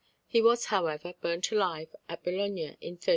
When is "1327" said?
2.97-3.09